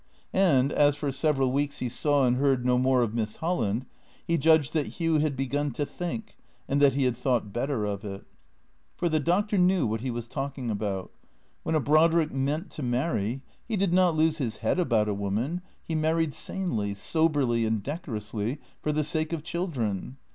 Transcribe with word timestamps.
And, 0.33 0.71
as 0.73 0.95
for 0.95 1.11
several 1.11 1.51
weeks 1.51 1.77
he 1.77 1.87
saw 1.87 2.25
and 2.25 2.37
heard 2.37 2.65
no 2.65 2.79
more 2.79 3.03
of 3.03 3.13
Miss 3.13 3.35
Holland, 3.35 3.85
he 4.25 4.35
judged 4.35 4.73
that 4.73 4.87
Hugh 4.97 5.19
had 5.19 5.35
begun 5.35 5.69
to 5.73 5.85
think, 5.85 6.37
and 6.67 6.81
that 6.81 6.95
he 6.95 7.03
had 7.03 7.15
thought 7.15 7.53
better 7.53 7.85
of 7.85 8.03
it. 8.03 8.25
For 8.95 9.09
the 9.09 9.19
Doctor 9.19 9.59
knew 9.59 9.85
what 9.85 10.01
he 10.01 10.09
was 10.09 10.27
talking 10.27 10.71
about. 10.71 11.11
When 11.61 11.75
a 11.75 11.79
Brodrick 11.79 12.31
meant 12.31 12.71
to 12.71 12.81
marry, 12.81 13.43
he 13.67 13.77
did 13.77 13.93
not 13.93 14.15
lose 14.15 14.39
his 14.39 14.57
head 14.57 14.79
about 14.79 15.07
a 15.07 15.13
woman, 15.13 15.61
he 15.83 15.93
married 15.93 16.33
sanely, 16.33 16.95
soberly 16.95 17.63
and 17.63 17.83
decorously, 17.83 18.59
for 18.81 18.91
the 18.91 19.03
sake 19.03 19.31
of 19.31 19.43
children. 19.43 20.17